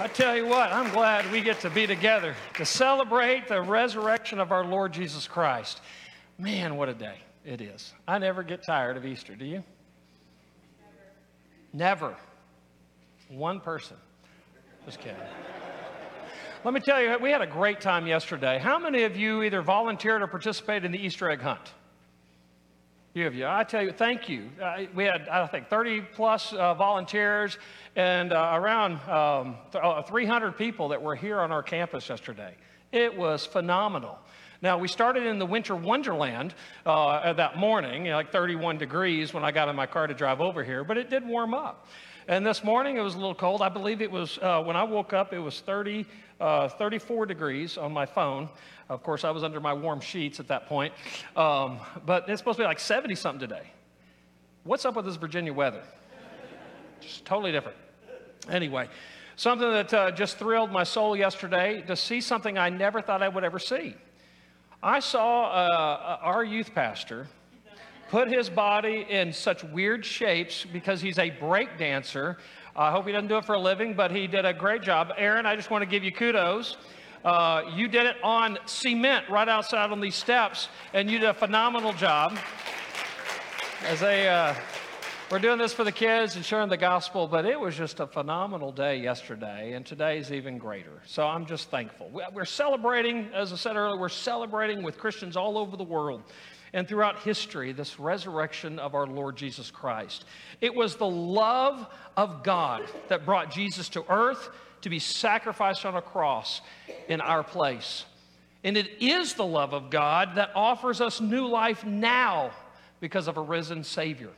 [0.00, 4.38] I tell you what, I'm glad we get to be together to celebrate the resurrection
[4.38, 5.80] of our Lord Jesus Christ.
[6.38, 7.92] Man, what a day it is.
[8.06, 9.64] I never get tired of Easter, do you?
[11.72, 12.10] Never.
[12.10, 12.16] never.
[13.28, 13.96] One person.
[14.86, 15.16] Just kidding.
[16.64, 18.58] Let me tell you, we had a great time yesterday.
[18.58, 21.72] How many of you either volunteered or participated in the Easter egg hunt?
[23.18, 23.48] Few of you.
[23.48, 24.48] I tell you, thank you.
[24.62, 27.58] Uh, we had, I think, 30 plus uh, volunteers
[27.96, 32.54] and uh, around um, th- uh, 300 people that were here on our campus yesterday.
[32.92, 34.20] It was phenomenal.
[34.62, 36.54] Now, we started in the winter wonderland
[36.86, 40.14] uh, that morning, you know, like 31 degrees when I got in my car to
[40.14, 41.88] drive over here, but it did warm up.
[42.28, 43.62] And this morning it was a little cold.
[43.62, 46.04] I believe it was, uh, when I woke up, it was 30,
[46.38, 48.50] 34 degrees on my phone.
[48.90, 50.92] Of course, I was under my warm sheets at that point.
[51.36, 53.72] Um, but it's supposed to be like 70 something today.
[54.64, 55.82] What's up with this Virginia weather?
[57.00, 57.78] Just totally different.
[58.50, 58.90] Anyway,
[59.36, 63.28] something that uh, just thrilled my soul yesterday to see something I never thought I
[63.28, 63.94] would ever see.
[64.82, 67.26] I saw uh, our youth pastor
[68.08, 72.38] put his body in such weird shapes because he's a break dancer.
[72.74, 75.12] I hope he doesn't do it for a living, but he did a great job.
[75.16, 76.76] Aaron, I just want to give you kudos.
[77.24, 81.34] Uh, you did it on cement right outside on these steps, and you did a
[81.34, 82.38] phenomenal job.
[83.86, 84.54] As they, uh,
[85.30, 88.06] we're doing this for the kids and sharing the gospel, but it was just a
[88.06, 91.02] phenomenal day yesterday, and today's even greater.
[91.04, 92.10] So I'm just thankful.
[92.32, 96.22] We're celebrating, as I said earlier, we're celebrating with Christians all over the world
[96.72, 100.24] and throughout history this resurrection of our Lord Jesus Christ.
[100.60, 101.86] It was the love
[102.16, 104.48] of God that brought Jesus to earth
[104.82, 106.60] to be sacrificed on a cross
[107.08, 108.04] in our place.
[108.64, 112.50] And it is the love of God that offers us new life now
[113.00, 114.30] because of a risen Savior.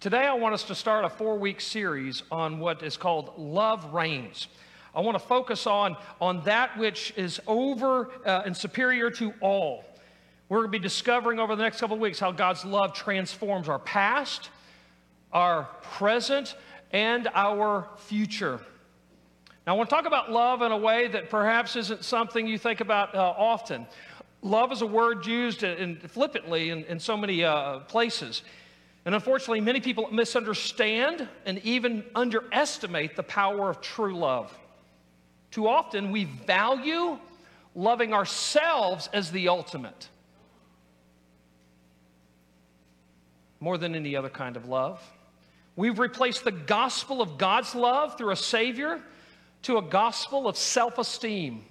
[0.00, 3.94] Today, I want us to start a four week series on what is called Love
[3.94, 4.48] Reigns.
[4.94, 9.84] I want to focus on, on that which is over uh, and superior to all.
[10.52, 13.70] We're going to be discovering over the next couple of weeks how God's love transforms
[13.70, 14.50] our past,
[15.32, 16.56] our present,
[16.92, 18.60] and our future.
[19.66, 22.58] Now, I want to talk about love in a way that perhaps isn't something you
[22.58, 23.86] think about uh, often.
[24.42, 28.42] Love is a word used in, in flippantly in, in, so many uh, places.
[29.06, 34.54] And unfortunately, many people misunderstand and even underestimate the power of true love.
[35.50, 37.18] Too often, we value
[37.74, 40.10] loving ourselves as the ultimate
[43.62, 45.00] more than any other kind of love.
[45.76, 49.00] We've replaced the gospel of God's love through a Savior
[49.62, 51.64] to a gospel of self esteem,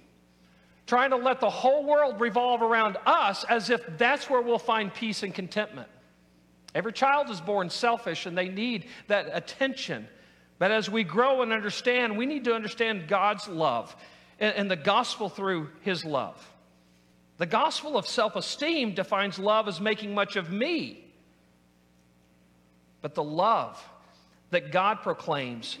[0.86, 4.92] trying to let the whole world revolve around us as if that's where we'll find
[4.94, 5.88] peace and contentment.
[6.74, 10.08] Every child is born selfish and they need that attention.
[10.58, 13.94] But as we grow and understand, we need to understand God's love
[14.40, 16.42] and, and the gospel through His love.
[17.36, 21.11] The gospel of self esteem defines love as making much of me.
[23.02, 23.82] But the love
[24.50, 25.78] that God proclaims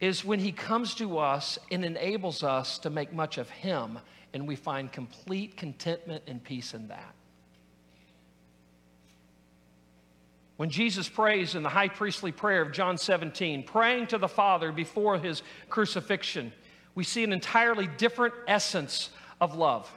[0.00, 3.98] is when he comes to us and enables us to make much of him,
[4.34, 7.14] and we find complete contentment and peace in that.
[10.56, 14.72] When Jesus prays in the high priestly prayer of John 17, praying to the Father
[14.72, 16.52] before his crucifixion,
[16.94, 19.10] we see an entirely different essence
[19.40, 19.90] of love.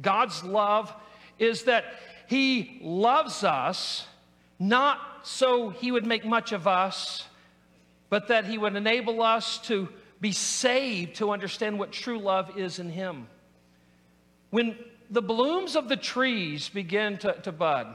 [0.00, 0.94] God's love
[1.38, 1.84] is that
[2.28, 4.06] he loves us
[4.58, 7.24] not so he would make much of us
[8.08, 9.88] but that He would enable us to
[10.20, 13.26] be saved to understand what true love is in Him.
[14.50, 14.76] When
[15.10, 17.88] the blooms of the trees begin to, to bud,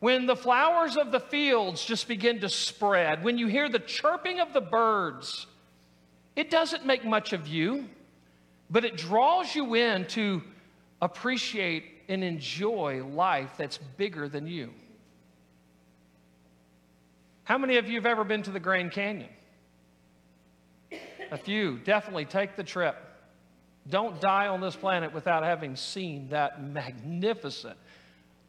[0.00, 4.40] when the flowers of the fields just begin to spread, when you hear the chirping
[4.40, 5.46] of the birds,
[6.34, 7.86] it doesn't make much of you,
[8.70, 10.42] but it draws you in to
[11.02, 14.70] appreciate and enjoy life that's bigger than you.
[17.50, 19.28] How many of you have ever been to the Grand Canyon?
[21.32, 22.94] a few, definitely take the trip.
[23.88, 27.76] Don't die on this planet without having seen that magnificent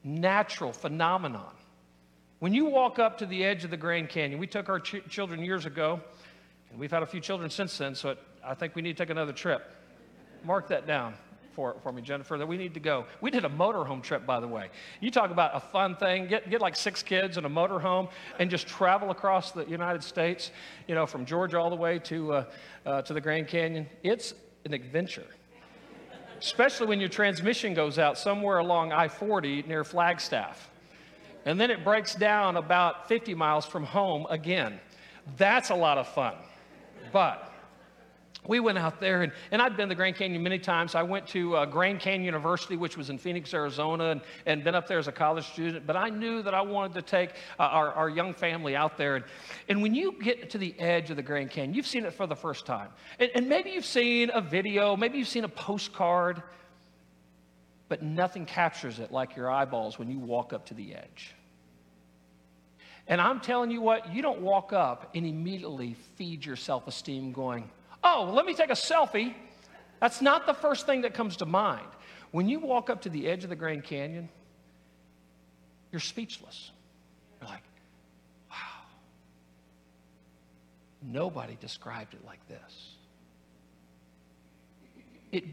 [0.03, 1.50] natural phenomenon.
[2.38, 5.01] When you walk up to the edge of the Grand Canyon, we took our ch-
[5.09, 6.00] children years ago,
[6.69, 9.04] and we've had a few children since then, so it, I think we need to
[9.04, 9.74] take another trip.
[10.44, 11.15] Mark that down
[11.53, 13.06] for, for me, Jennifer, that we need to go.
[13.19, 14.69] We did a motorhome trip, by the way.
[15.00, 16.27] You talk about a fun thing.
[16.27, 18.09] Get, get like six kids in a motorhome
[18.39, 20.51] and just travel across the United States,
[20.88, 22.45] you know, from Georgia all the way to, uh,
[22.86, 23.88] uh, to the Grand Canyon.
[24.03, 24.33] It's
[24.65, 25.27] an adventure,
[26.39, 30.69] especially when your transmission goes out somewhere along I 40 near Flagstaff.
[31.45, 34.80] And then it breaks down about 50 miles from home again.
[35.38, 36.36] That's a lot of fun.
[37.12, 37.50] But
[38.47, 40.95] we went out there, and, and I'd been to the Grand Canyon many times.
[40.95, 44.73] I went to uh, Grand Canyon University, which was in Phoenix, Arizona, and, and been
[44.73, 45.85] up there as a college student.
[45.85, 49.17] But I knew that I wanted to take uh, our, our young family out there.
[49.17, 49.25] And,
[49.69, 52.25] and when you get to the edge of the Grand Canyon, you've seen it for
[52.25, 52.89] the first time.
[53.19, 56.41] And, and maybe you've seen a video, maybe you've seen a postcard,
[57.89, 61.35] but nothing captures it like your eyeballs when you walk up to the edge.
[63.07, 67.33] And I'm telling you what, you don't walk up and immediately feed your self esteem
[67.33, 67.69] going,
[68.03, 69.33] oh, let me take a selfie.
[70.00, 71.88] That's not the first thing that comes to mind.
[72.31, 74.30] When you walk up to the edge of the Grand Canyon,
[75.92, 76.71] you're speechless.
[77.39, 77.63] You're like,
[78.50, 78.57] wow.
[81.03, 82.95] Nobody described it like this.
[85.31, 85.44] It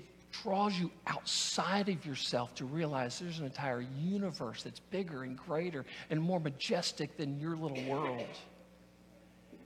[0.43, 5.85] draws you outside of yourself to realize there's an entire universe that's bigger and greater
[6.11, 8.27] and more majestic than your little world.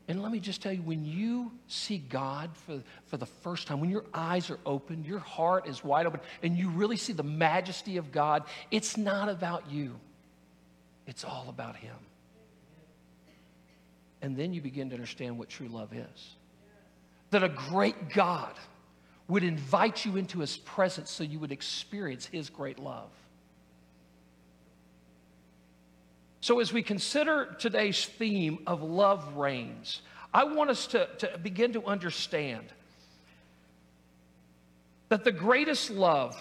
[0.09, 3.81] And let me just tell you, when you see God for, for the first time,
[3.81, 7.23] when your eyes are open, your heart is wide open, and you really see the
[7.23, 9.95] majesty of God, it's not about you,
[11.07, 11.95] it's all about Him.
[14.23, 16.37] And then you begin to understand what true love is.
[17.31, 18.55] That a great God
[19.29, 23.11] would invite you into His presence so you would experience His great love.
[26.43, 30.03] So, as we consider today's theme of love reigns,
[30.35, 32.65] I want us to, to begin to understand
[35.09, 36.37] that the greatest love,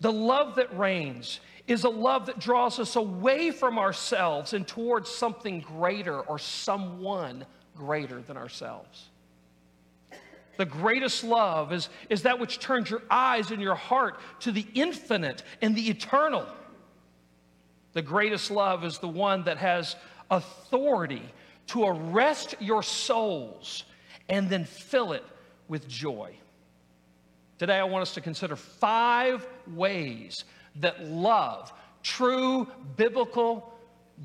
[0.00, 5.10] the love that reigns, is a love that draws us away from ourselves and towards
[5.10, 7.44] something greater or someone
[7.76, 9.10] greater than ourselves.
[10.56, 14.66] The greatest love is, is that which turns your eyes and your heart to the
[14.72, 16.46] infinite and the eternal.
[17.92, 19.96] The greatest love is the one that has
[20.30, 21.22] authority
[21.68, 23.84] to arrest your souls
[24.28, 25.24] and then fill it
[25.68, 26.36] with joy.
[27.58, 30.44] Today, I want us to consider five ways
[30.76, 33.74] that love, true biblical,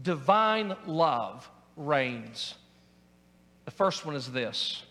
[0.03, 2.55] divine love, reigns.
[3.65, 4.83] The first one is this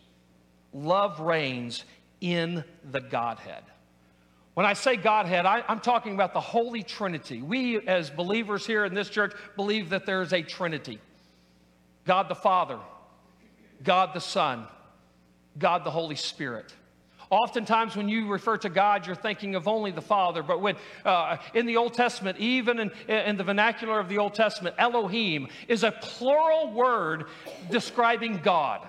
[0.72, 1.84] love reigns
[2.20, 3.62] in the Godhead.
[4.54, 7.40] When I say Godhead, I, am talking about the Holy Trinity.
[7.40, 10.98] We, as believers here in this church, believe that there is a Trinity
[12.04, 12.78] God the Father,
[13.82, 14.66] God the Son,
[15.58, 16.74] God the Holy Spirit.
[17.30, 20.42] Oftentimes, when you refer to God, you're thinking of only the Father.
[20.42, 24.34] But when uh, in the Old Testament, even in, in the vernacular of the Old
[24.34, 27.24] Testament, Elohim is a plural word
[27.70, 28.86] describing God.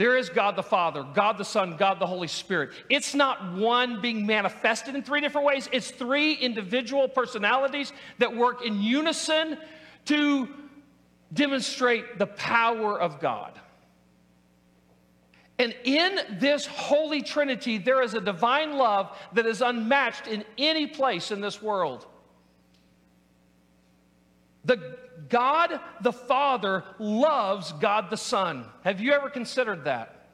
[0.00, 2.70] There is God the Father, God the Son, God the Holy Spirit.
[2.88, 8.64] It's not one being manifested in three different ways, it's three individual personalities that work
[8.64, 9.58] in unison
[10.06, 10.48] to
[11.34, 13.60] demonstrate the power of God.
[15.58, 20.86] And in this Holy Trinity, there is a divine love that is unmatched in any
[20.86, 22.06] place in this world.
[24.64, 24.96] The
[25.28, 28.64] God the Father loves God the Son.
[28.84, 30.26] Have you ever considered that?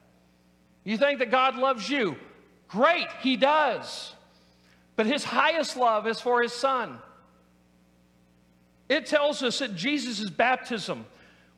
[0.85, 2.17] You think that God loves you?
[2.69, 4.15] Great, He does.
[4.95, 6.99] But His highest love is for His Son.
[8.89, 11.05] It tells us at Jesus' baptism,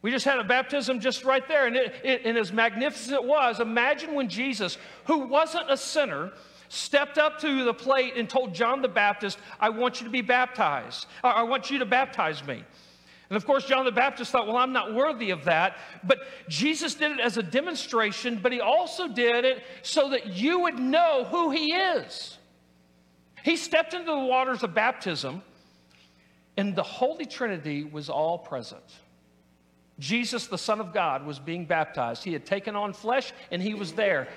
[0.01, 3.25] we just had a baptism just right there, and, it, it, and as magnificent it
[3.25, 6.33] was, imagine when Jesus, who wasn't a sinner,
[6.69, 10.21] stepped up to the plate and told John the Baptist, I want you to be
[10.21, 11.07] baptized.
[11.25, 12.65] I want you to baptize me.
[13.31, 15.77] And of course, John the Baptist thought, well, I'm not worthy of that.
[16.03, 20.61] But Jesus did it as a demonstration, but he also did it so that you
[20.61, 22.39] would know who he is.
[23.45, 25.43] He stepped into the waters of baptism,
[26.57, 28.83] and the Holy Trinity was all present.
[29.99, 32.25] Jesus, the Son of God, was being baptized.
[32.25, 34.29] He had taken on flesh, and he was there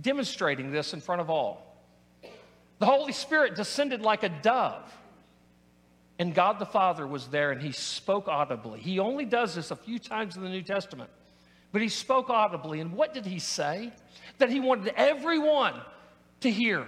[0.00, 1.76] demonstrating this in front of all.
[2.78, 4.92] The Holy Spirit descended like a dove.
[6.18, 8.80] And God the Father was there and he spoke audibly.
[8.80, 11.10] He only does this a few times in the New Testament,
[11.72, 12.80] but he spoke audibly.
[12.80, 13.92] And what did he say?
[14.38, 15.74] That he wanted everyone
[16.40, 16.86] to hear.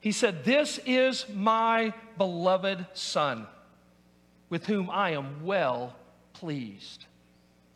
[0.00, 3.46] He said, This is my beloved Son,
[4.48, 5.94] with whom I am well
[6.32, 7.06] pleased.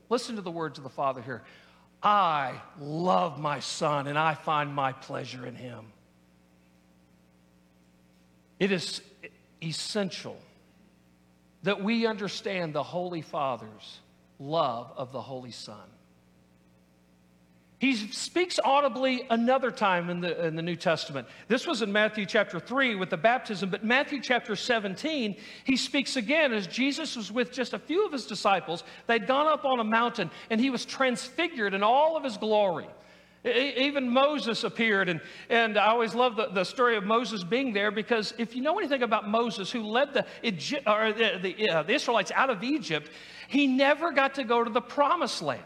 [0.09, 1.43] Listen to the words of the Father here.
[2.03, 5.87] I love my Son, and I find my pleasure in him.
[8.59, 9.01] It is
[9.65, 10.37] essential
[11.63, 14.01] that we understand the Holy Father's
[14.39, 15.89] love of the Holy Son.
[17.79, 21.29] He speaks audibly another time in the, in the New Testament.
[21.49, 26.17] This was in Matthew chapter 3 with the baptism, but Matthew chapter 17, he speaks
[26.17, 28.85] again as Jesus was with just a few of his disciples.
[29.07, 32.87] They'd gone up on a mountain and he was transfigured in all of his glory.
[33.45, 35.21] Even Moses appeared, and,
[35.51, 38.79] and I always love the, the story of Moses being there because if you know
[38.79, 42.63] anything about Moses, who led the, Egypt, or the, the, uh, the Israelites out of
[42.65, 43.11] Egypt,
[43.49, 45.63] he never got to go to the promised land.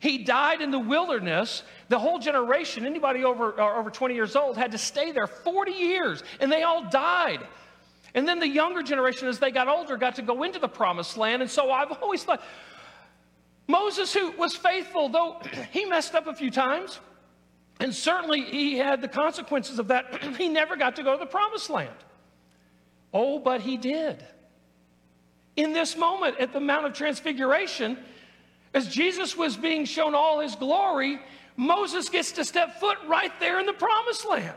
[0.00, 1.62] He died in the wilderness.
[1.88, 6.22] The whole generation, anybody over, over 20 years old, had to stay there 40 years,
[6.38, 7.40] and they all died.
[8.14, 11.16] And then the younger generation, as they got older, got to go into the promised
[11.16, 11.40] land.
[11.40, 12.42] And so I've always thought
[13.68, 17.00] Moses, who was faithful, though he messed up a few times,
[17.80, 21.26] and certainly he had the consequences of that, he never got to go to the
[21.26, 21.94] promised land.
[23.12, 24.24] Oh, but he did.
[25.56, 27.98] In this moment at the Mount of Transfiguration,
[28.72, 31.20] as Jesus was being shown all his glory,
[31.56, 34.56] Moses gets to step foot right there in the promised land.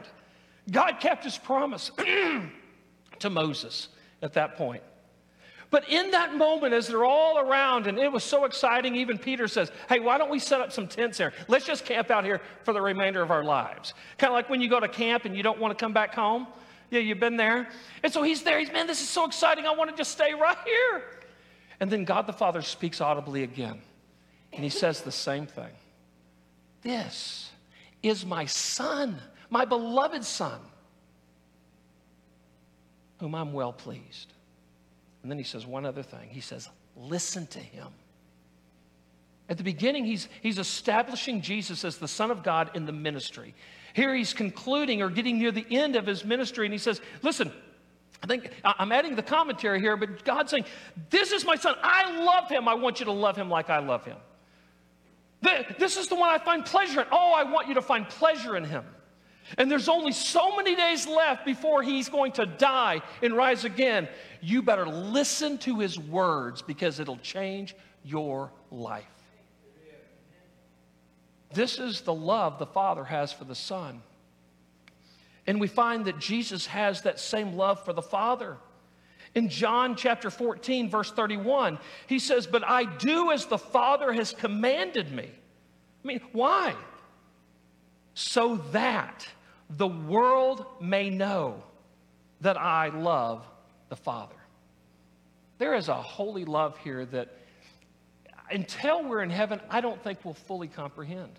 [0.71, 1.91] God kept his promise
[3.19, 3.89] to Moses
[4.21, 4.83] at that point.
[5.71, 9.47] But in that moment, as they're all around, and it was so exciting, even Peter
[9.47, 11.33] says, Hey, why don't we set up some tents here?
[11.47, 13.93] Let's just camp out here for the remainder of our lives.
[14.17, 16.13] Kind of like when you go to camp and you don't want to come back
[16.13, 16.47] home.
[16.91, 17.67] Yeah, you've been there.
[18.03, 18.59] And so he's there.
[18.59, 19.65] He's, man, this is so exciting.
[19.65, 21.03] I want to just stay right here.
[21.79, 23.81] And then God the Father speaks audibly again.
[24.53, 25.71] And he says the same thing
[26.81, 27.51] This
[28.01, 29.19] is my son,
[29.49, 30.59] my beloved son,
[33.19, 34.34] whom I'm well pleased.
[35.25, 36.29] And then he says one other thing.
[36.29, 37.87] He says, Listen to him.
[39.49, 43.55] At the beginning, he's, he's establishing Jesus as the Son of God in the ministry.
[43.93, 47.51] Here he's concluding or getting near the end of his ministry, and he says, Listen,
[48.21, 50.65] I think I'm adding the commentary here, but God's saying,
[51.09, 51.73] This is my son.
[51.81, 52.67] I love him.
[52.67, 54.17] I want you to love him like I love him.
[55.79, 57.07] This is the one I find pleasure in.
[57.11, 58.85] Oh, I want you to find pleasure in him.
[59.57, 64.07] And there's only so many days left before he's going to die and rise again.
[64.41, 69.05] You better listen to his words because it'll change your life.
[71.53, 74.01] This is the love the Father has for the Son.
[75.47, 78.57] And we find that Jesus has that same love for the Father.
[79.35, 84.33] In John chapter 14, verse 31, he says, But I do as the Father has
[84.33, 85.29] commanded me.
[86.03, 86.73] I mean, why?
[88.15, 89.27] So that
[89.69, 91.61] the world may know
[92.41, 93.45] that I love
[93.89, 94.35] the Father.
[95.57, 97.29] There is a holy love here that
[98.49, 101.31] until we're in heaven, I don't think we'll fully comprehend.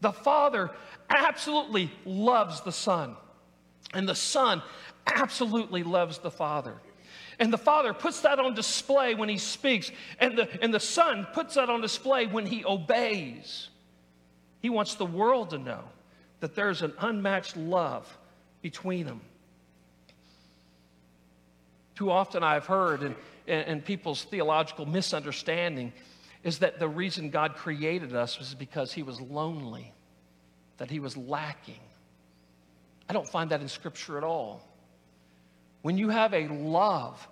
[0.00, 0.70] The Father
[1.10, 3.16] absolutely loves the Son,
[3.92, 4.62] and the Son
[5.06, 6.74] absolutely loves the Father.
[7.40, 11.26] And the Father puts that on display when He speaks, and the, and the Son
[11.32, 13.68] puts that on display when He obeys.
[14.60, 15.84] He wants the world to know
[16.40, 18.18] that there's an unmatched love
[18.62, 19.20] between them.
[21.94, 23.14] Too often I've heard,
[23.46, 25.92] and, people's theological misunderstanding
[26.44, 29.92] is that the reason God created us was because He was lonely,
[30.76, 31.80] that He was lacking.
[33.08, 34.62] I don't find that in Scripture at all.
[35.82, 37.26] When you have a love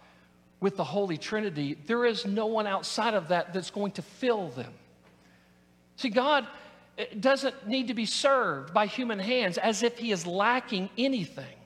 [0.60, 4.48] with the Holy Trinity, there is no one outside of that that's going to fill
[4.48, 4.72] them.
[5.96, 6.46] See, God
[6.98, 11.56] eh, doesn't need to be served by human hands as if He is lacking anything.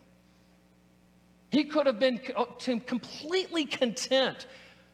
[1.50, 4.46] He could have been completely content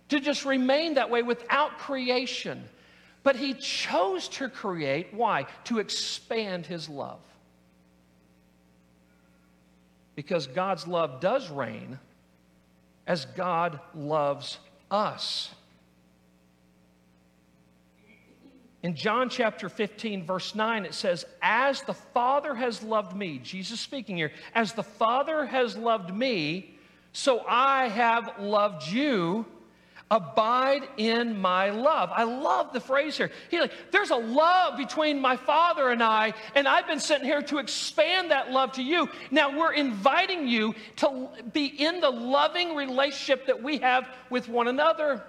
[0.09, 2.65] to just remain that way without creation.
[3.23, 5.13] But He chose to create.
[5.13, 5.47] Why?
[5.65, 7.21] To expand His love
[10.17, 11.99] because God's love does reign
[13.07, 14.59] as God loves
[14.91, 15.55] us.
[18.83, 23.81] In John chapter 15, verse 9, it says, As the Father has loved me, Jesus
[23.81, 26.77] speaking here, as the Father has loved me,
[27.13, 29.47] so I have loved you.
[30.09, 32.11] Abide in my love.
[32.13, 33.33] I love the phrase here.
[33.51, 37.43] He's like, there's a love between my father and I, and I've been sent here
[37.43, 39.09] to expand that love to you.
[39.33, 44.69] Now we're inviting you to be in the loving relationship that we have with one
[44.69, 45.25] another.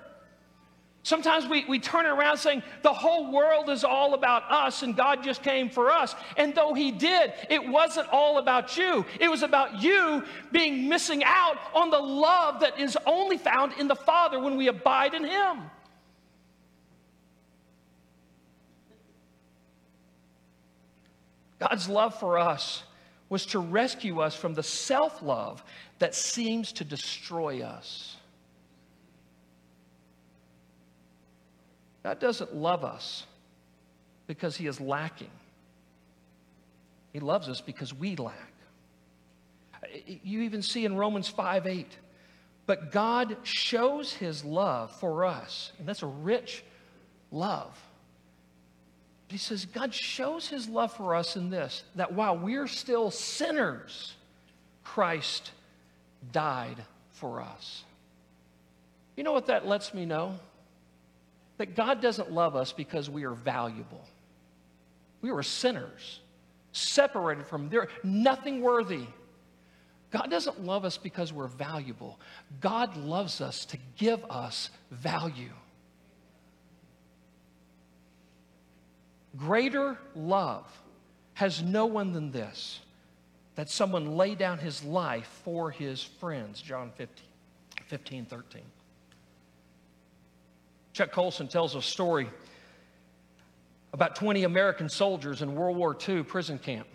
[1.08, 5.24] Sometimes we, we turn around saying the whole world is all about us and God
[5.24, 6.14] just came for us.
[6.36, 9.06] And though He did, it wasn't all about you.
[9.18, 13.88] It was about you being missing out on the love that is only found in
[13.88, 15.62] the Father when we abide in Him.
[21.60, 22.84] God's love for us
[23.30, 25.64] was to rescue us from the self love
[26.00, 28.17] that seems to destroy us.
[32.04, 33.25] God doesn't love us
[34.27, 35.32] because he is lacking.
[37.13, 38.54] He loves us because we lack.
[40.06, 41.98] You even see in Romans 5 8,
[42.66, 46.63] but God shows his love for us, and that's a rich
[47.32, 47.75] love.
[49.27, 54.16] He says, God shows his love for us in this that while we're still sinners,
[54.84, 55.51] Christ
[56.32, 56.77] died
[57.12, 57.84] for us.
[59.16, 60.39] You know what that lets me know?
[61.58, 64.04] That God doesn't love us because we are valuable.
[65.22, 66.20] We were sinners,
[66.72, 69.06] separated from there, nothing worthy.
[70.12, 72.20] God doesn't love us because we're valuable.
[72.62, 75.52] God loves us to give us value.
[79.36, 80.66] Greater love
[81.34, 82.80] has no one than this
[83.56, 86.62] that someone lay down his life for his friends.
[86.62, 87.26] John 15,
[87.88, 88.62] 15 13.
[90.98, 92.27] Chuck Colson tells a story
[93.94, 96.88] about 20 American soldiers in World War II prison camp.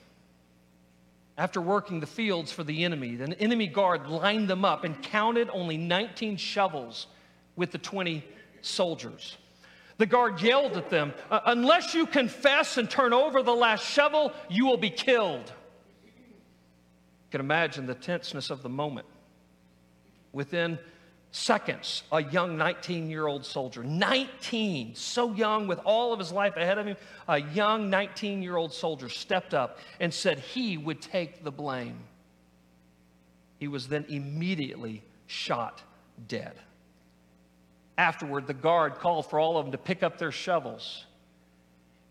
[1.38, 5.48] After working the fields for the enemy, the enemy guard lined them up and counted
[5.52, 7.06] only 19 shovels
[7.54, 8.24] with the 20
[8.60, 9.36] soldiers.
[9.98, 14.32] The guard yelled at them, uh, Unless you confess and turn over the last shovel,
[14.50, 15.52] you will be killed.
[16.04, 19.06] You can imagine the tenseness of the moment.
[20.32, 20.80] Within
[21.32, 26.56] seconds, a young 19 year old soldier, 19, so young with all of his life
[26.56, 31.00] ahead of him, a young 19 year old soldier stepped up and said he would
[31.00, 31.98] take the blame.
[33.58, 35.82] He was then immediately shot
[36.28, 36.54] dead.
[37.96, 41.06] Afterward, the guard called for all of them to pick up their shovels.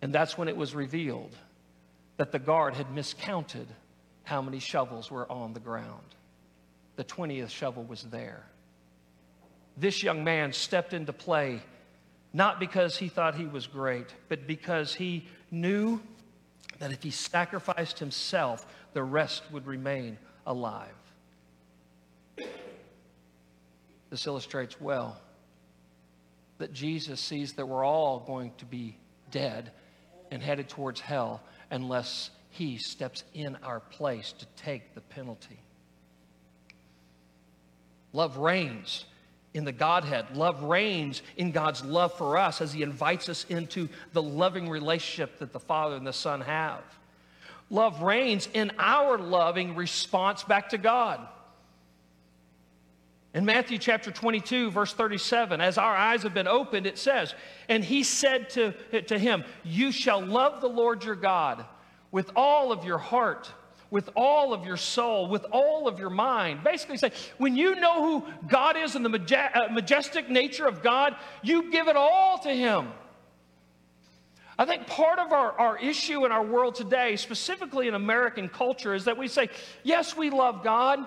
[0.01, 1.35] And that's when it was revealed
[2.17, 3.67] that the guard had miscounted
[4.23, 6.15] how many shovels were on the ground.
[6.95, 8.45] The 20th shovel was there
[9.77, 11.61] this young man stepped into play
[12.33, 16.01] not because he thought he was great, but because he knew
[16.79, 20.87] that if he sacrificed himself, the rest would remain alive.
[24.09, 25.19] This illustrates well
[26.57, 28.97] that Jesus sees that we're all going to be
[29.29, 29.71] dead
[30.31, 35.59] and headed towards hell unless he steps in our place to take the penalty.
[38.13, 39.05] Love reigns
[39.53, 40.35] in the Godhead.
[40.35, 45.39] Love reigns in God's love for us as He invites us into the loving relationship
[45.39, 46.83] that the Father and the Son have.
[47.69, 51.25] Love reigns in our loving response back to God.
[53.33, 57.33] In Matthew chapter 22, verse 37, as our eyes have been opened, it says,
[57.69, 61.63] And he said to, to him, You shall love the Lord your God
[62.11, 63.49] with all of your heart
[63.91, 66.63] with all of your soul, with all of your mind.
[66.63, 71.15] Basically, say, when you know who God is and the uh, majestic nature of God,
[71.43, 72.87] you give it all to Him.
[74.57, 78.93] I think part of our, our issue in our world today, specifically in American culture,
[78.93, 79.49] is that we say,
[79.83, 80.99] yes, we love God.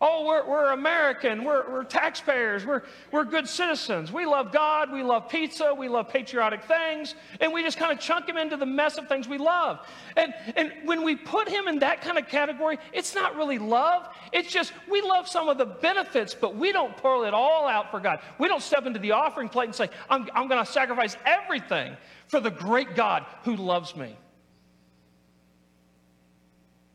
[0.00, 1.42] Oh, we're, we're American.
[1.42, 2.66] We're, we're taxpayers.
[2.66, 2.82] We're,
[3.12, 4.12] we're good citizens.
[4.12, 4.92] We love God.
[4.92, 5.72] We love pizza.
[5.74, 7.14] We love patriotic things.
[7.40, 9.86] And we just kind of chunk him into the mess of things we love.
[10.16, 14.08] And, and when we put him in that kind of category, it's not really love.
[14.32, 17.90] It's just we love some of the benefits, but we don't pour it all out
[17.90, 18.20] for God.
[18.38, 21.96] We don't step into the offering plate and say, I'm, I'm going to sacrifice everything
[22.28, 24.16] for the great God who loves me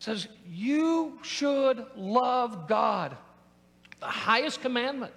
[0.02, 3.16] says, You should love God.
[4.00, 5.14] The highest commandment.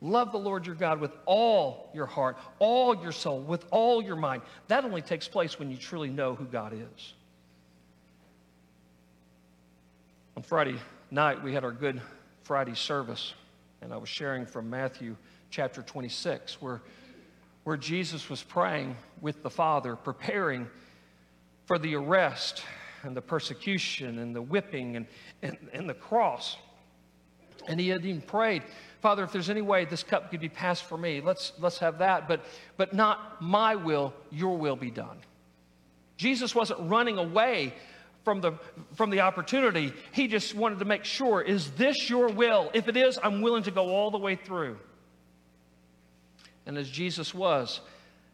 [0.00, 4.16] Love the Lord your God with all your heart, all your soul, with all your
[4.16, 4.42] mind.
[4.66, 7.12] That only takes place when you truly know who God is.
[10.36, 10.76] On Friday
[11.10, 12.00] night, we had our Good
[12.42, 13.34] Friday service,
[13.82, 15.16] and I was sharing from Matthew
[15.50, 16.80] chapter 26, where,
[17.64, 20.66] where Jesus was praying with the Father, preparing
[21.66, 22.64] for the arrest
[23.02, 25.06] and the persecution and the whipping and,
[25.42, 26.56] and, and the cross.
[27.68, 28.62] And he had even prayed,
[29.00, 31.98] Father, if there's any way this cup could be passed for me, let's, let's have
[31.98, 32.44] that, but,
[32.76, 35.18] but not my will, your will be done.
[36.16, 37.74] Jesus wasn't running away
[38.24, 38.52] from the,
[38.94, 39.92] from the opportunity.
[40.12, 42.70] He just wanted to make sure, is this your will?
[42.74, 44.78] If it is, I'm willing to go all the way through.
[46.66, 47.80] And as Jesus was,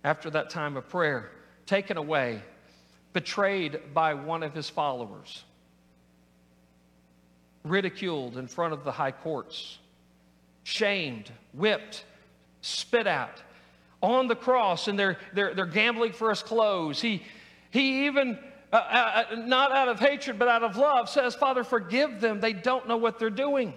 [0.04, 1.30] after that time of prayer,
[1.64, 2.42] taken away,
[3.12, 5.44] betrayed by one of his followers,
[7.64, 9.78] ridiculed in front of the high courts,
[10.64, 12.04] shamed, whipped,
[12.60, 13.42] spit at,
[14.02, 17.00] on the cross, and they're, they're, they're gambling for his clothes.
[17.00, 17.22] He,
[17.70, 18.38] he even,
[18.72, 22.40] uh, uh, uh not out of hatred, but out of love, says, Father, forgive them.
[22.40, 23.74] They don't know what they're doing.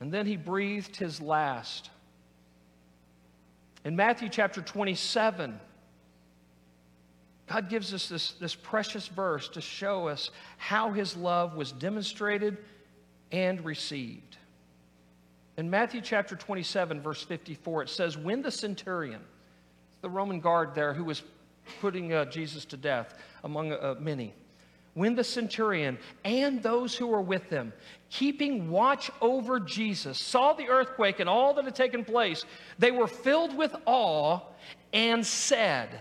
[0.00, 1.90] And then he breathed his last.
[3.84, 5.58] In Matthew chapter 27,
[7.46, 12.58] God gives us this, this precious verse to show us how his love was demonstrated
[13.30, 14.36] and received.
[15.56, 19.20] In Matthew chapter 27, verse 54, it says, When the centurion,
[20.02, 21.22] the Roman guard there who was
[21.80, 24.34] putting uh, Jesus to death among uh, many,
[24.94, 27.72] when the centurion and those who were with him,
[28.10, 32.44] keeping watch over Jesus, saw the earthquake and all that had taken place,
[32.78, 34.40] they were filled with awe
[34.92, 36.00] and said,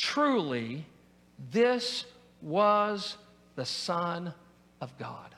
[0.00, 0.86] Truly,
[1.52, 2.06] this
[2.40, 3.18] was
[3.54, 4.32] the Son
[4.80, 5.34] of God.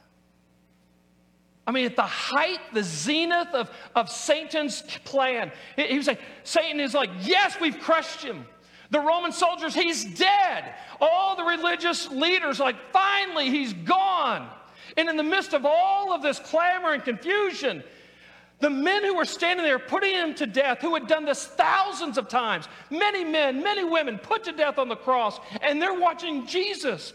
[1.66, 6.20] I mean, at the height, the zenith of, of Satan's plan, he, he was like,
[6.44, 8.46] Satan is like, yes, we've crushed him.
[8.90, 10.74] The Roman soldiers, he's dead.
[11.00, 14.48] All the religious leaders, like, finally, he's gone.
[14.96, 17.82] And in the midst of all of this clamor and confusion,
[18.62, 22.16] the men who were standing there putting him to death, who had done this thousands
[22.16, 26.46] of times, many men, many women put to death on the cross, and they're watching
[26.46, 27.12] Jesus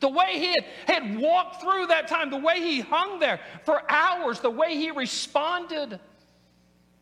[0.00, 3.82] the way he had, had walked through that time, the way he hung there for
[3.90, 5.98] hours, the way he responded.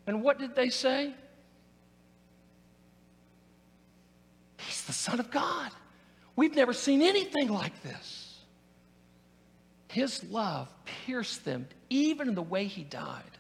[0.07, 1.13] And what did they say?
[4.59, 5.73] He's the Son of God.
[6.37, 8.37] We've never seen anything like this.
[9.89, 10.73] His love
[11.07, 13.38] pierced them even in the way he died.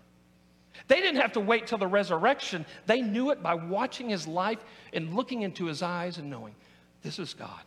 [0.88, 2.66] They didn't have to wait till the resurrection.
[2.86, 4.58] They knew it by watching his life
[4.92, 6.54] and looking into his eyes and knowing
[7.02, 7.60] this is God.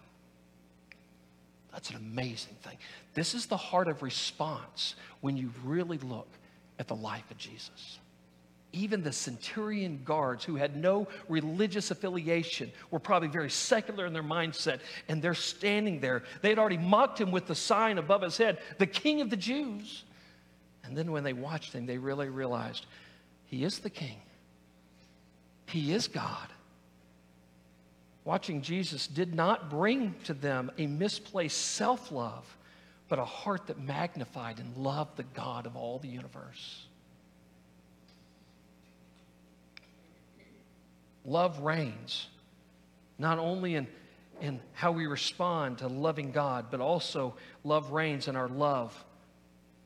[1.71, 2.77] That's an amazing thing.
[3.13, 6.27] This is the heart of response when you really look
[6.79, 7.99] at the life of Jesus.
[8.73, 14.23] Even the centurion guards who had no religious affiliation were probably very secular in their
[14.23, 14.79] mindset,
[15.09, 16.23] and they're standing there.
[16.41, 19.37] They had already mocked him with the sign above his head, the King of the
[19.37, 20.03] Jews.
[20.83, 22.85] And then when they watched him, they really realized
[23.51, 24.17] he is the King,
[25.67, 26.47] he is God.
[28.23, 32.45] Watching Jesus did not bring to them a misplaced self love,
[33.09, 36.85] but a heart that magnified and loved the God of all the universe.
[41.25, 42.27] Love reigns,
[43.17, 43.87] not only in,
[44.39, 47.35] in how we respond to loving God, but also
[47.65, 48.93] love reigns in our love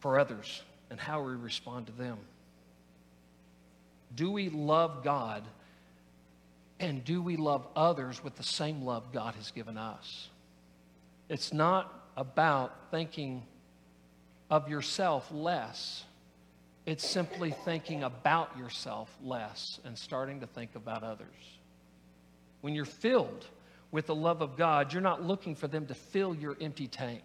[0.01, 2.19] for others and how we respond to them.
[4.15, 5.43] Do we love God
[6.79, 10.29] and do we love others with the same love God has given us?
[11.29, 13.43] It's not about thinking
[14.49, 16.03] of yourself less.
[16.85, 21.27] It's simply thinking about yourself less and starting to think about others.
[22.61, 23.45] When you're filled
[23.91, 27.21] with the love of God, you're not looking for them to fill your empty tank.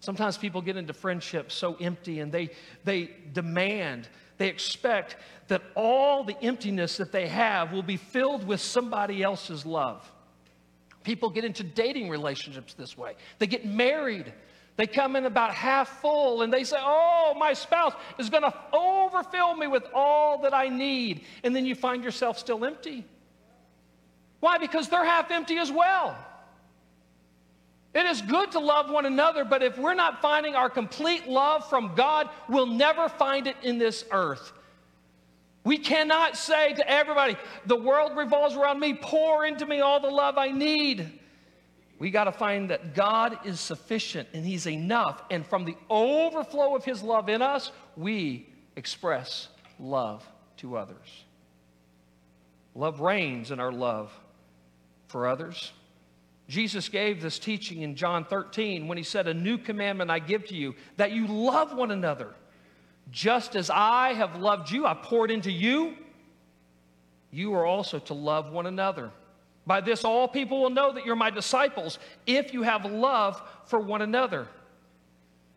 [0.00, 2.50] Sometimes people get into friendships so empty and they,
[2.84, 5.16] they demand they expect
[5.48, 10.10] that all the emptiness that they have will be filled with somebody else's love.
[11.04, 13.14] People get into dating relationships this way.
[13.38, 14.32] They get married.
[14.76, 18.54] They come in about half full and they say, Oh, my spouse is going to
[18.72, 21.22] overfill me with all that I need.
[21.44, 23.04] And then you find yourself still empty.
[24.40, 24.58] Why?
[24.58, 26.16] Because they're half empty as well.
[27.96, 31.66] It is good to love one another, but if we're not finding our complete love
[31.66, 34.52] from God, we'll never find it in this earth.
[35.64, 40.10] We cannot say to everybody, the world revolves around me, pour into me all the
[40.10, 41.10] love I need.
[41.98, 45.22] We got to find that God is sufficient and He's enough.
[45.30, 49.48] And from the overflow of His love in us, we express
[49.80, 50.22] love
[50.58, 51.24] to others.
[52.74, 54.12] Love reigns in our love
[55.08, 55.72] for others.
[56.48, 60.46] Jesus gave this teaching in John 13 when he said, A new commandment I give
[60.46, 62.34] to you, that you love one another.
[63.10, 65.96] Just as I have loved you, I poured into you,
[67.30, 69.10] you are also to love one another.
[69.66, 73.80] By this, all people will know that you're my disciples if you have love for
[73.80, 74.46] one another.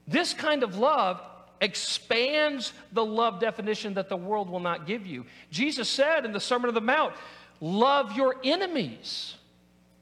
[0.07, 1.21] This kind of love
[1.61, 5.25] expands the love definition that the world will not give you.
[5.51, 7.13] Jesus said in the Sermon on the Mount,
[7.61, 9.35] Love your enemies.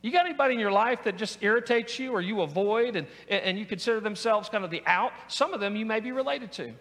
[0.02, 3.58] You got anybody in your life that just irritates you or you avoid and, and
[3.58, 5.12] you consider themselves kind of the out?
[5.28, 6.74] Some of them you may be related to.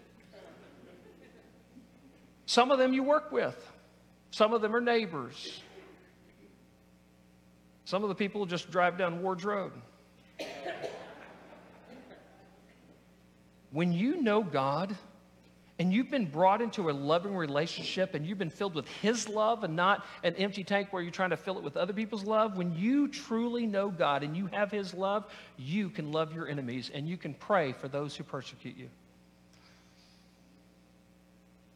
[2.45, 3.55] Some of them you work with.
[4.31, 5.61] Some of them are neighbors.
[7.85, 9.71] Some of the people just drive down Ward's Road.
[13.71, 14.95] When you know God,
[15.79, 19.63] and you've been brought into a loving relationship and you've been filled with His love
[19.63, 22.57] and not an empty tank where you're trying to fill it with other people's love,
[22.57, 26.89] when you truly know God and you have His love, you can love your enemies
[26.91, 28.89] and you can pray for those who persecute you.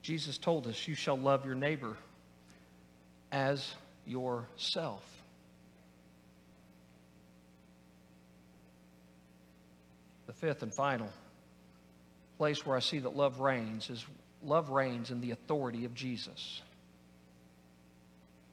[0.02, 1.96] Jesus told us, You shall love your neighbor
[3.32, 3.76] as
[4.08, 5.06] yourself.
[10.26, 11.10] The fifth and final
[12.42, 14.04] place where I see that love reigns is
[14.44, 16.64] love reigns in the authority of Jesus.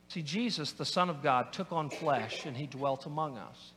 [0.08, 3.72] See, Jesus, the Son of God, took on flesh and he dwelt among us.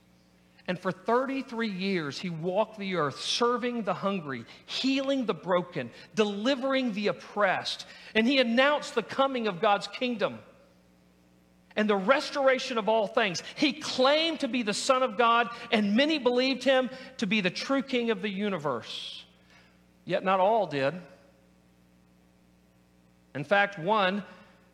[0.68, 6.92] And for 33 years, he walked the earth serving the hungry, healing the broken, delivering
[6.92, 7.86] the oppressed.
[8.14, 10.40] And he announced the coming of God's kingdom
[11.78, 13.44] and the restoration of all things.
[13.56, 17.50] He claimed to be the Son of God, and many believed him to be the
[17.50, 19.24] true King of the universe.
[20.06, 20.94] Yet not all did.
[23.36, 24.24] In fact, one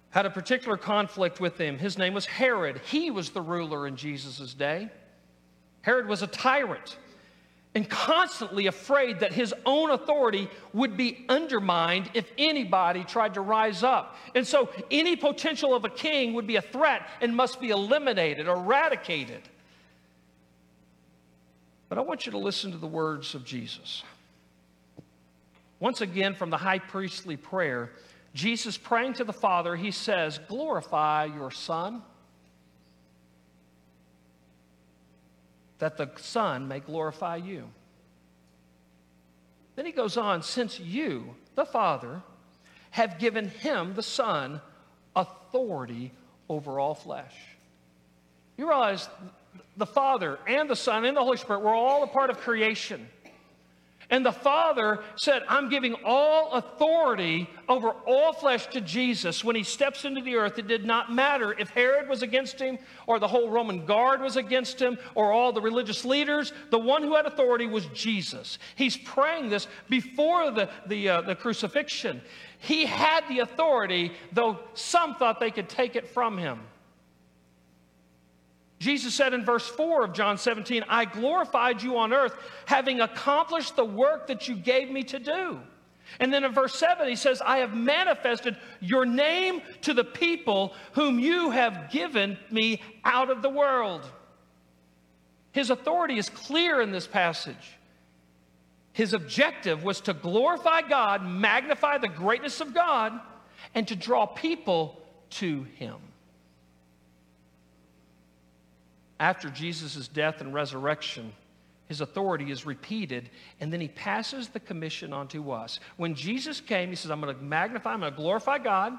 [0.09, 1.77] had a particular conflict with him.
[1.77, 2.81] His name was Herod.
[2.85, 4.89] He was the ruler in Jesus' day.
[5.81, 6.97] Herod was a tyrant
[7.75, 13.83] and constantly afraid that his own authority would be undermined if anybody tried to rise
[13.83, 14.15] up.
[14.33, 18.47] And so any potential of a king would be a threat and must be eliminated,
[18.47, 19.43] eradicated.
[21.87, 24.03] But I want you to listen to the words of Jesus.
[25.79, 27.91] Once again, from the high priestly prayer,
[28.33, 32.01] Jesus praying to the Father, he says, Glorify your Son,
[35.79, 37.67] that the Son may glorify you.
[39.75, 42.21] Then he goes on, Since you, the Father,
[42.89, 44.59] have given him, the Son,
[45.15, 46.11] authority
[46.49, 47.35] over all flesh.
[48.57, 49.07] You realize
[49.77, 53.07] the Father and the Son and the Holy Spirit were all a part of creation.
[54.10, 59.63] And the Father said, I'm giving all authority over all flesh to Jesus when he
[59.63, 60.58] steps into the earth.
[60.58, 64.38] It did not matter if Herod was against him, or the whole Roman guard was
[64.38, 66.54] against him, or all the religious leaders.
[66.70, 68.60] The one who had authority was Jesus.
[68.76, 72.22] He's praying this before the, the, uh, the crucifixion.
[72.60, 76.62] He had the authority, though some thought they could take it from him.
[78.79, 82.35] Jesus said in verse 4 of John 17, I glorified you on earth,
[82.65, 85.59] having accomplished the work that you gave me to do.
[86.19, 90.73] And then in verse 7, he says, I have manifested your name to the people
[90.93, 94.09] whom you have given me out of the world.
[95.51, 97.77] His authority is clear in this passage.
[98.93, 103.19] His objective was to glorify God, magnify the greatness of God,
[103.75, 105.97] and to draw people to him.
[109.19, 111.34] After Jesus' death and resurrection,
[111.88, 115.80] his authority is repeated, and then he passes the commission on to us.
[115.95, 118.97] When Jesus came, he says, I'm going to magnify, I'm going to glorify God,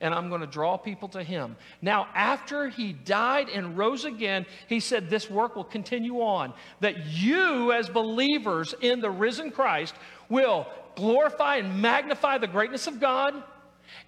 [0.00, 1.56] and I'm going to draw people to him.
[1.80, 6.52] Now, after he died and rose again, he said, This work will continue on.
[6.80, 9.94] That you, as believers in the risen Christ,
[10.28, 13.42] will glorify and magnify the greatness of God,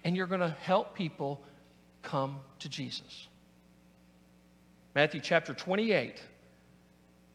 [0.03, 1.41] and you're going to help people
[2.03, 3.28] come to Jesus.
[4.99, 6.21] Matthew chapter 28.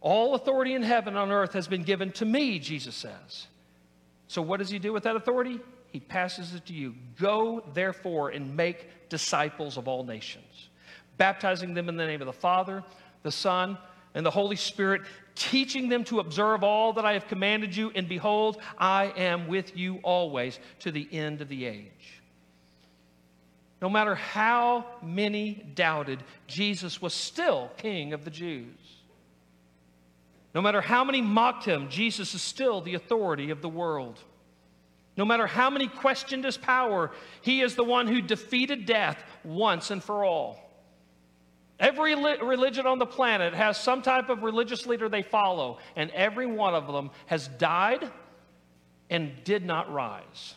[0.02, 3.46] All authority in heaven and on earth has been given to me, Jesus says.
[4.28, 5.58] So, what does he do with that authority?
[5.86, 6.94] He passes it to you.
[7.18, 10.68] Go, therefore, and make disciples of all nations,
[11.16, 12.84] baptizing them in the name of the Father,
[13.22, 13.78] the Son,
[14.12, 15.00] and the Holy Spirit,
[15.34, 17.90] teaching them to observe all that I have commanded you.
[17.94, 22.20] And behold, I am with you always to the end of the age.
[23.84, 28.78] No matter how many doubted, Jesus was still king of the Jews.
[30.54, 34.18] No matter how many mocked him, Jesus is still the authority of the world.
[35.18, 37.10] No matter how many questioned his power,
[37.42, 40.58] he is the one who defeated death once and for all.
[41.78, 46.46] Every religion on the planet has some type of religious leader they follow, and every
[46.46, 48.10] one of them has died
[49.10, 50.54] and did not rise.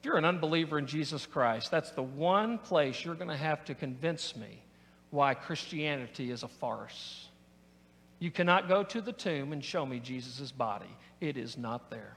[0.00, 3.62] If you're an unbeliever in Jesus Christ, that's the one place you're going to have
[3.66, 4.62] to convince me
[5.10, 7.28] why Christianity is a farce.
[8.18, 10.88] You cannot go to the tomb and show me Jesus' body,
[11.20, 12.16] it is not there.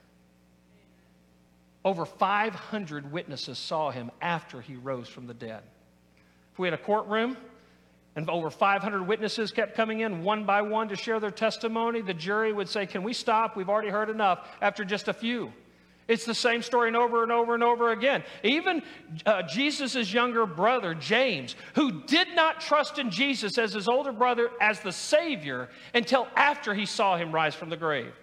[1.84, 5.64] Over 500 witnesses saw him after he rose from the dead.
[6.54, 7.36] If we had a courtroom
[8.16, 12.14] and over 500 witnesses kept coming in one by one to share their testimony, the
[12.14, 13.58] jury would say, Can we stop?
[13.58, 15.52] We've already heard enough after just a few.
[16.08, 18.24] It's the same story and over and over and over again.
[18.44, 18.84] Even
[19.26, 24.50] uh, Jesus' younger brother, James, who did not trust in Jesus as his older brother
[24.60, 28.14] as the Savior until after he saw him rise from the grave.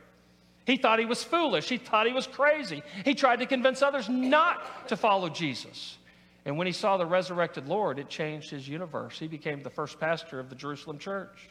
[0.67, 1.69] He thought he was foolish.
[1.69, 2.83] He thought he was crazy.
[3.05, 5.97] He tried to convince others not to follow Jesus.
[6.45, 9.19] And when he saw the resurrected Lord, it changed his universe.
[9.19, 11.49] He became the first pastor of the Jerusalem church.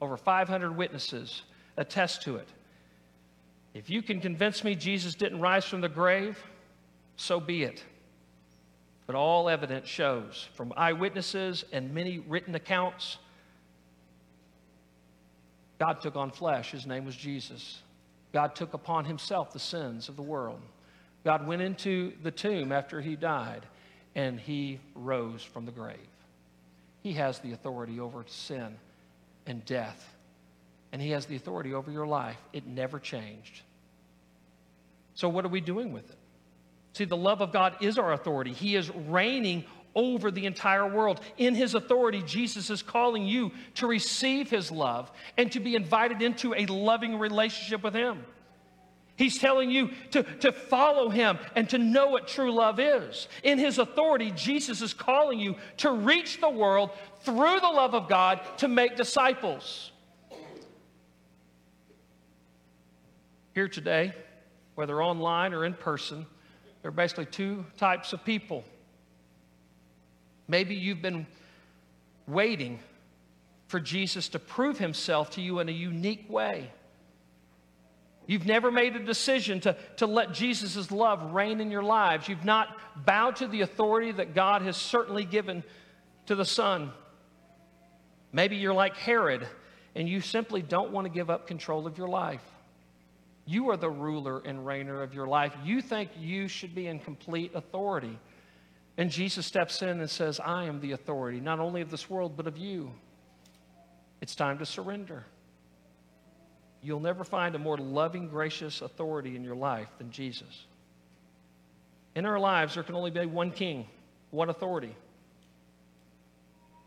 [0.00, 1.42] Over 500 witnesses
[1.76, 2.48] attest to it.
[3.74, 6.38] If you can convince me Jesus didn't rise from the grave,
[7.16, 7.84] so be it.
[9.06, 13.18] But all evidence shows from eyewitnesses and many written accounts
[15.78, 16.70] God took on flesh.
[16.70, 17.82] His name was Jesus.
[18.32, 20.60] God took upon himself the sins of the world.
[21.24, 23.66] God went into the tomb after he died,
[24.14, 25.96] and he rose from the grave.
[27.02, 28.76] He has the authority over sin
[29.46, 30.13] and death,
[30.94, 32.36] and he has the authority over your life.
[32.52, 33.62] It never changed.
[35.14, 36.16] So, what are we doing with it?
[36.92, 38.52] See, the love of God is our authority.
[38.52, 39.64] He is reigning
[39.96, 41.20] over the entire world.
[41.36, 46.22] In his authority, Jesus is calling you to receive his love and to be invited
[46.22, 48.24] into a loving relationship with him.
[49.16, 53.26] He's telling you to, to follow him and to know what true love is.
[53.42, 56.90] In his authority, Jesus is calling you to reach the world
[57.22, 59.90] through the love of God to make disciples.
[63.54, 64.12] Here today,
[64.74, 66.26] whether online or in person,
[66.82, 68.64] there are basically two types of people
[70.46, 71.26] Maybe you've been
[72.26, 72.78] waiting
[73.68, 76.70] for Jesus to prove himself to you in a unique way.
[78.26, 82.28] You've never made a decision to, to let Jesus' love reign in your lives.
[82.28, 82.68] You've not
[83.04, 85.62] bowed to the authority that God has certainly given
[86.26, 86.90] to the Son.
[88.32, 89.46] Maybe you're like Herod
[89.94, 92.42] and you simply don't want to give up control of your life.
[93.46, 95.54] You are the ruler and reigner of your life.
[95.62, 98.18] You think you should be in complete authority.
[98.96, 102.36] And Jesus steps in and says, I am the authority, not only of this world,
[102.36, 102.92] but of you.
[104.20, 105.24] It's time to surrender.
[106.82, 110.66] You'll never find a more loving, gracious authority in your life than Jesus.
[112.14, 113.86] In our lives, there can only be one king,
[114.30, 114.94] one authority.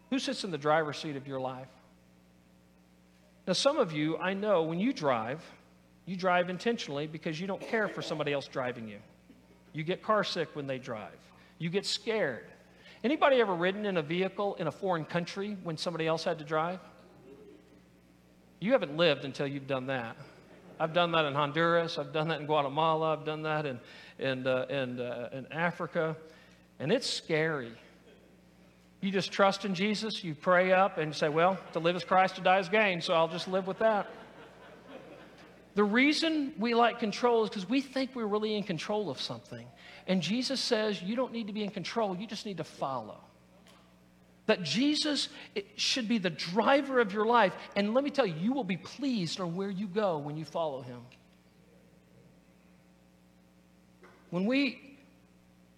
[0.10, 1.68] Who sits in the driver's seat of your life?
[3.46, 5.44] Now, some of you, I know, when you drive,
[6.08, 8.98] you drive intentionally because you don't care for somebody else driving you.
[9.74, 11.20] You get car sick when they drive.
[11.60, 12.46] You get scared.
[13.04, 16.46] Anybody ever ridden in a vehicle in a foreign country when somebody else had to
[16.46, 16.80] drive?
[18.60, 20.16] You haven't lived until you've done that.
[20.80, 21.98] I've done that in Honduras.
[21.98, 23.14] I've done that in Guatemala.
[23.14, 23.80] I've done that in,
[24.18, 26.16] in, uh, in, uh, in Africa.
[26.80, 27.74] And it's scary.
[29.02, 30.24] You just trust in Jesus.
[30.24, 33.14] You pray up and say, well, to live is Christ, to die is gain, so
[33.14, 34.08] I'll just live with that.
[35.78, 39.68] The reason we like control is because we think we're really in control of something.
[40.08, 43.20] And Jesus says you don't need to be in control, you just need to follow.
[44.48, 45.30] That Jesus
[45.76, 47.54] should be the driver of your life.
[47.76, 50.46] And let me tell you, you will be pleased on where you go when you
[50.46, 51.02] follow him.
[54.32, 54.98] When we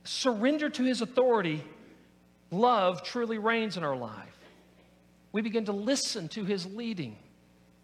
[0.06, 1.62] surrender to his authority,
[2.52, 4.40] love truly reigns in our life.
[5.34, 7.18] We begin to listen to his leading.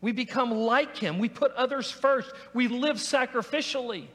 [0.01, 1.19] We become like him.
[1.19, 2.31] We put others first.
[2.53, 4.05] We live sacrificially.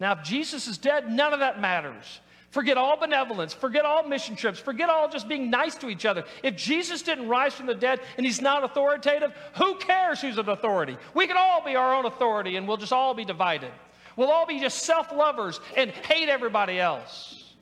[0.00, 2.20] Now, if Jesus is dead, none of that matters.
[2.50, 6.24] Forget all benevolence, forget all mission trips, forget all just being nice to each other.
[6.42, 10.48] If Jesus didn't rise from the dead and he's not authoritative, who cares who's an
[10.48, 10.96] authority?
[11.12, 13.70] We can all be our own authority and we'll just all be divided.
[14.16, 17.54] We'll all be just self lovers and hate everybody else.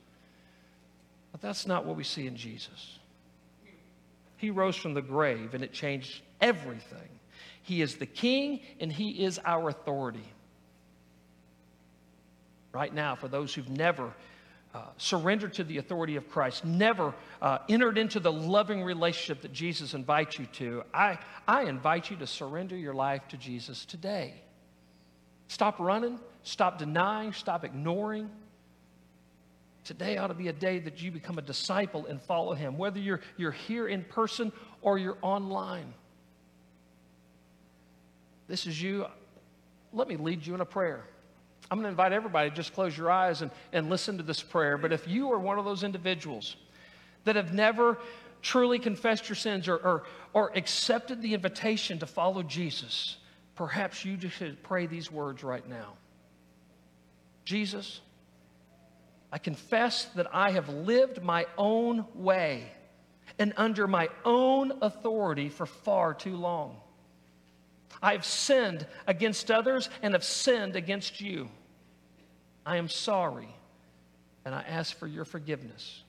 [1.32, 2.98] But that's not what we see in Jesus.
[4.36, 7.09] He rose from the grave and it changed everything.
[7.66, 10.24] He is the king and he is our authority.
[12.72, 14.12] Right now, for those who've never
[14.72, 17.12] uh, surrendered to the authority of Christ, never
[17.43, 21.18] uh, entered into the loving relationship that Jesus invites you to, I,
[21.49, 24.34] I invite you to surrender your life to Jesus today.
[25.49, 28.30] Stop running, stop denying, stop ignoring.
[29.82, 33.01] Today ought to be a day that you become a disciple and follow him, whether
[33.01, 35.95] you're, you're here in person or you're online
[38.49, 39.07] this is you,
[39.92, 41.05] let me lead you in a prayer.
[41.70, 44.42] I'm going to invite everybody to just close your eyes and, and listen to this
[44.42, 44.78] prayer.
[44.78, 46.57] But if you are one of those individuals
[47.24, 47.99] that have never
[48.40, 53.16] truly confessed your sins or, or, or accepted the invitation to follow Jesus,
[53.57, 55.94] perhaps you just should pray these words right now
[57.47, 58.01] Jesus,
[59.32, 62.64] I confess that I have lived my own way
[63.38, 66.76] and under my own authority for far too long.
[68.03, 71.49] I have sinned against others and have sinned against you.
[72.64, 73.49] I am sorry
[74.45, 76.03] and I ask for your forgiveness.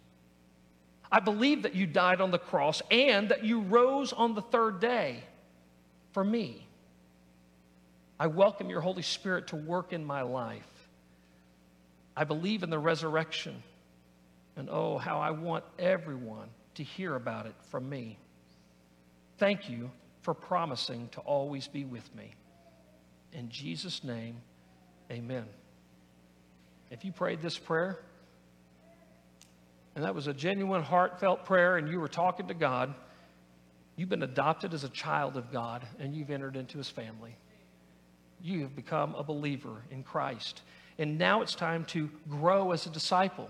[1.11, 4.79] I believe that you died on the cross and that you rose on the third
[4.79, 5.23] day
[6.11, 6.67] for me.
[8.19, 10.63] I welcome your Holy Spirit to work in my life.
[12.15, 13.61] I believe in the resurrection.
[14.55, 18.17] And oh, how I want everyone to hear about it from me.
[19.37, 19.91] Thank you
[20.27, 22.33] for promising to always be with me.
[23.31, 24.35] In Jesus' name,
[25.09, 25.45] amen.
[26.91, 27.99] If you prayed this prayer,
[29.95, 32.93] and that was a genuine, heartfelt prayer, and you were talking to God,
[33.95, 37.35] You've been adopted as a child of God and you've entered into his family.
[38.41, 40.61] You have become a believer in Christ.
[40.99, 43.49] And now it's time to grow as a disciple.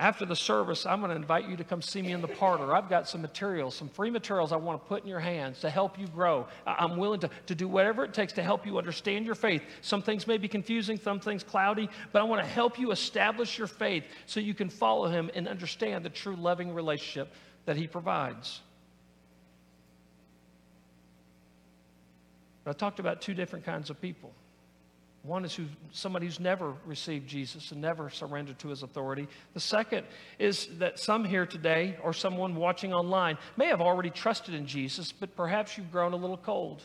[0.00, 2.72] After the service, I'm going to invite you to come see me in the parlor.
[2.72, 5.70] I've got some materials, some free materials I want to put in your hands to
[5.70, 6.46] help you grow.
[6.64, 9.62] I'm willing to, to do whatever it takes to help you understand your faith.
[9.80, 13.58] Some things may be confusing, some things cloudy, but I want to help you establish
[13.58, 17.32] your faith so you can follow Him and understand the true loving relationship
[17.64, 18.60] that He provides.
[22.66, 24.32] I talked about two different kinds of people.
[25.22, 29.28] One is who, somebody who's never received Jesus and never surrendered to his authority.
[29.52, 30.06] The second
[30.38, 35.12] is that some here today or someone watching online may have already trusted in Jesus,
[35.12, 36.82] but perhaps you've grown a little cold.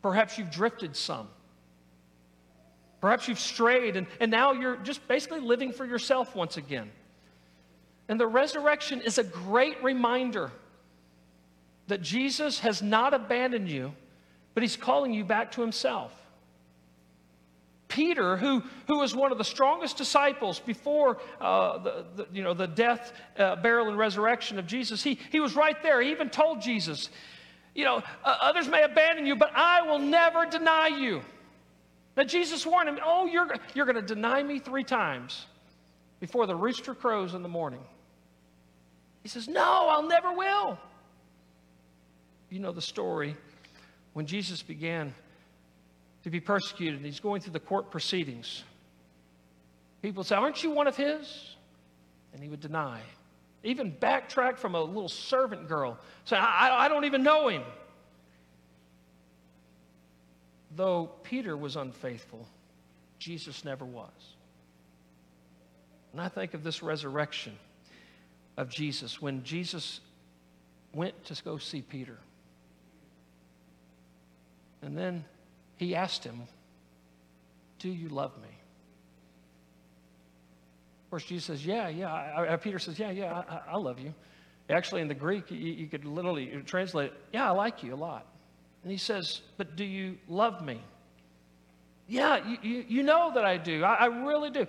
[0.00, 1.28] Perhaps you've drifted some.
[3.00, 6.90] Perhaps you've strayed and, and now you're just basically living for yourself once again.
[8.08, 10.52] And the resurrection is a great reminder
[11.88, 13.92] that Jesus has not abandoned you,
[14.54, 16.12] but he's calling you back to himself.
[17.96, 22.52] Peter, who, who was one of the strongest disciples before uh, the, the, you know,
[22.52, 26.02] the death, uh, burial, and resurrection of Jesus, he, he was right there.
[26.02, 27.08] He even told Jesus,
[27.74, 31.22] you know, others may abandon you, but I will never deny you.
[32.18, 35.46] Now, Jesus warned him, oh, you're, you're going to deny me three times
[36.20, 37.80] before the rooster crows in the morning.
[39.22, 40.78] He says, no, I'll never will.
[42.50, 43.36] You know the story
[44.12, 45.14] when Jesus began
[46.26, 47.00] to be persecuted.
[47.02, 48.64] He's going through the court proceedings.
[50.02, 51.54] People say, Aren't you one of his?
[52.34, 52.98] And he would deny.
[53.62, 57.62] Even backtrack from a little servant girl, say, I, I don't even know him.
[60.74, 62.44] Though Peter was unfaithful,
[63.20, 64.10] Jesus never was.
[66.10, 67.56] And I think of this resurrection
[68.56, 70.00] of Jesus when Jesus
[70.92, 72.18] went to go see Peter.
[74.82, 75.24] And then
[75.76, 76.42] he asked him,
[77.78, 78.48] Do you love me?
[81.04, 82.12] Of course, Jesus says, Yeah, yeah.
[82.12, 84.12] I, uh, Peter says, Yeah, yeah, I, I, love you.
[84.68, 87.96] Actually, in the Greek, you, you could literally translate, it, Yeah, I like you a
[87.96, 88.26] lot.
[88.82, 90.80] And he says, But do you love me?
[92.08, 93.84] Yeah, you, you, you know that I do.
[93.84, 94.66] I, I really do.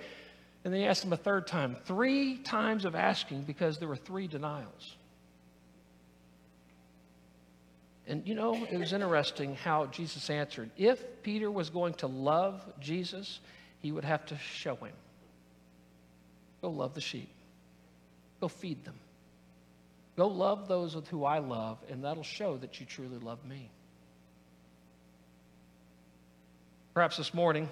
[0.63, 3.95] And then he asked him a third time, three times of asking because there were
[3.95, 4.96] three denials.
[8.07, 10.69] And you know, it was interesting how Jesus answered.
[10.77, 13.39] If Peter was going to love Jesus,
[13.79, 14.93] he would have to show him.
[16.61, 17.29] Go love the sheep,
[18.39, 18.95] go feed them.
[20.15, 23.69] Go love those with who I love, and that'll show that you truly love me.
[26.95, 27.69] Perhaps this morning,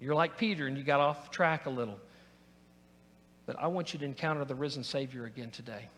[0.00, 1.98] you're like Peter and you got off track a little.
[3.46, 5.88] But I want you to encounter the risen Savior again today.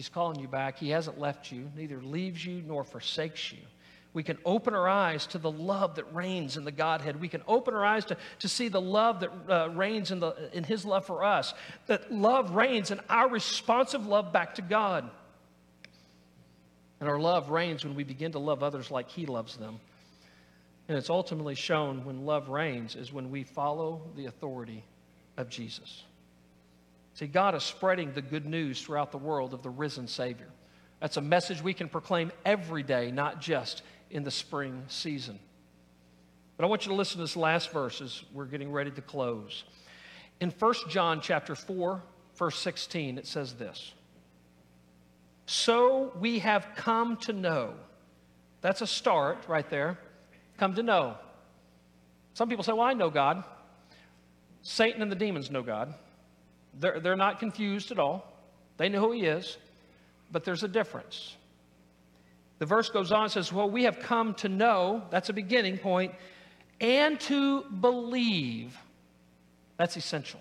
[0.00, 0.78] He's calling you back.
[0.78, 3.58] He hasn't left you, neither leaves you nor forsakes you.
[4.14, 7.20] We can open our eyes to the love that reigns in the Godhead.
[7.20, 10.48] We can open our eyes to, to see the love that uh, reigns in, the,
[10.54, 11.52] in His love for us.
[11.86, 15.10] That love reigns in our responsive love back to God.
[16.98, 19.80] And our love reigns when we begin to love others like He loves them.
[20.88, 24.82] And it's ultimately shown when love reigns is when we follow the authority
[25.36, 26.04] of Jesus.
[27.20, 30.48] See, God is spreading the good news throughout the world of the risen Savior.
[31.00, 35.38] That's a message we can proclaim every day, not just in the spring season.
[36.56, 39.02] But I want you to listen to this last verse as we're getting ready to
[39.02, 39.64] close.
[40.40, 42.02] In 1 John chapter 4,
[42.36, 43.92] verse 16, it says this.
[45.44, 47.74] So we have come to know.
[48.62, 49.98] That's a start right there.
[50.56, 51.18] Come to know.
[52.32, 53.44] Some people say, Well, I know God.
[54.62, 55.92] Satan and the demons know God.
[56.78, 58.26] They're, they're not confused at all.
[58.76, 59.58] They know who he is,
[60.30, 61.36] but there's a difference.
[62.58, 65.78] The verse goes on and says, Well, we have come to know, that's a beginning
[65.78, 66.14] point,
[66.80, 68.76] and to believe.
[69.76, 70.40] That's essential.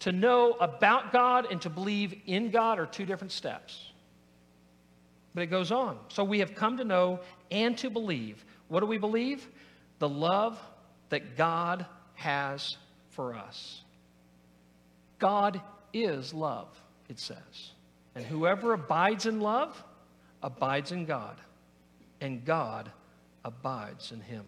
[0.00, 3.92] To know about God and to believe in God are two different steps.
[5.34, 5.98] But it goes on.
[6.08, 7.20] So we have come to know
[7.50, 8.44] and to believe.
[8.68, 9.46] What do we believe?
[9.98, 10.58] The love
[11.08, 12.76] that God has
[13.10, 13.81] for us.
[15.22, 15.60] God
[15.92, 16.66] is love,
[17.08, 17.70] it says.
[18.16, 19.84] And whoever abides in love
[20.42, 21.36] abides in God,
[22.20, 22.90] and God
[23.44, 24.44] abides in him.